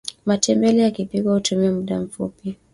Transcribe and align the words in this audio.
matembele 0.25 0.81
yakipikwa 0.81 1.33
hutumia 1.33 1.71
mda 1.71 1.99
mfupi 2.01 2.57